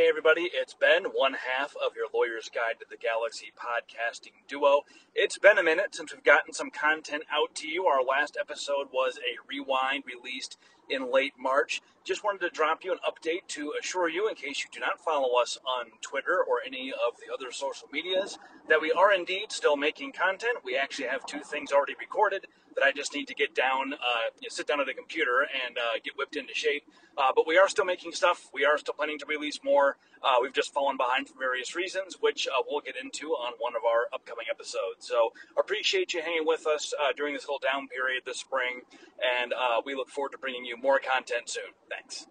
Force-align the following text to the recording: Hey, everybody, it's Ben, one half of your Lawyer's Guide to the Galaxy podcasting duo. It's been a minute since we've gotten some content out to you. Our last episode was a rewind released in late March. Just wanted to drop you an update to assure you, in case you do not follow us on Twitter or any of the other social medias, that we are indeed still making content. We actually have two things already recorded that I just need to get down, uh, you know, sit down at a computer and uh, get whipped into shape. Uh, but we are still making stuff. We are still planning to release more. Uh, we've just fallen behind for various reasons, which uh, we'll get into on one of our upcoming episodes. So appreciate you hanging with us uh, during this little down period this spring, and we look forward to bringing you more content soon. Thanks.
Hey, 0.00 0.08
everybody, 0.08 0.48
it's 0.54 0.72
Ben, 0.72 1.04
one 1.12 1.34
half 1.34 1.74
of 1.76 1.94
your 1.94 2.06
Lawyer's 2.14 2.48
Guide 2.48 2.80
to 2.80 2.86
the 2.88 2.96
Galaxy 2.96 3.52
podcasting 3.54 4.32
duo. 4.48 4.80
It's 5.14 5.36
been 5.36 5.58
a 5.58 5.62
minute 5.62 5.94
since 5.94 6.10
we've 6.10 6.24
gotten 6.24 6.54
some 6.54 6.70
content 6.70 7.24
out 7.30 7.54
to 7.56 7.68
you. 7.68 7.84
Our 7.84 8.02
last 8.02 8.38
episode 8.40 8.86
was 8.94 9.18
a 9.18 9.36
rewind 9.46 10.04
released 10.06 10.56
in 10.88 11.12
late 11.12 11.34
March. 11.38 11.82
Just 12.02 12.24
wanted 12.24 12.40
to 12.40 12.48
drop 12.48 12.82
you 12.82 12.92
an 12.92 12.98
update 13.06 13.46
to 13.48 13.74
assure 13.78 14.08
you, 14.08 14.26
in 14.26 14.36
case 14.36 14.64
you 14.64 14.70
do 14.72 14.80
not 14.80 15.04
follow 15.04 15.38
us 15.38 15.58
on 15.66 15.88
Twitter 16.00 16.42
or 16.48 16.60
any 16.66 16.90
of 16.92 17.18
the 17.20 17.32
other 17.32 17.52
social 17.52 17.86
medias, 17.92 18.38
that 18.70 18.80
we 18.80 18.90
are 18.92 19.12
indeed 19.12 19.52
still 19.52 19.76
making 19.76 20.12
content. 20.12 20.58
We 20.64 20.78
actually 20.78 21.08
have 21.08 21.26
two 21.26 21.40
things 21.40 21.72
already 21.72 21.94
recorded 22.00 22.46
that 22.74 22.84
I 22.84 22.92
just 22.92 23.14
need 23.14 23.28
to 23.28 23.34
get 23.34 23.54
down, 23.54 23.92
uh, 23.92 24.30
you 24.40 24.46
know, 24.46 24.48
sit 24.48 24.66
down 24.66 24.80
at 24.80 24.88
a 24.88 24.94
computer 24.94 25.46
and 25.66 25.76
uh, 25.76 25.98
get 26.02 26.16
whipped 26.16 26.36
into 26.36 26.54
shape. 26.54 26.84
Uh, 27.18 27.32
but 27.34 27.46
we 27.46 27.58
are 27.58 27.68
still 27.68 27.84
making 27.84 28.12
stuff. 28.12 28.48
We 28.54 28.64
are 28.64 28.78
still 28.78 28.94
planning 28.94 29.18
to 29.18 29.26
release 29.26 29.60
more. 29.62 29.89
Uh, 30.22 30.36
we've 30.42 30.52
just 30.52 30.72
fallen 30.72 30.96
behind 30.96 31.28
for 31.28 31.38
various 31.38 31.74
reasons, 31.74 32.16
which 32.20 32.46
uh, 32.48 32.62
we'll 32.68 32.80
get 32.80 32.94
into 32.96 33.28
on 33.28 33.52
one 33.58 33.74
of 33.74 33.82
our 33.84 34.06
upcoming 34.12 34.46
episodes. 34.50 35.08
So 35.08 35.32
appreciate 35.58 36.12
you 36.12 36.22
hanging 36.22 36.46
with 36.46 36.66
us 36.66 36.92
uh, 37.00 37.12
during 37.16 37.34
this 37.34 37.44
little 37.44 37.58
down 37.58 37.88
period 37.88 38.22
this 38.26 38.40
spring, 38.40 38.82
and 39.40 39.52
we 39.84 39.94
look 39.94 40.08
forward 40.10 40.32
to 40.32 40.38
bringing 40.38 40.64
you 40.64 40.76
more 40.76 40.98
content 40.98 41.48
soon. 41.48 41.72
Thanks. 41.88 42.26